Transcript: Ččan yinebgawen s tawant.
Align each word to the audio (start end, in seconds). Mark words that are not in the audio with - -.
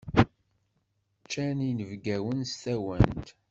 Ččan 1.23 1.57
yinebgawen 1.65 2.39
s 2.51 2.53
tawant. 2.63 3.27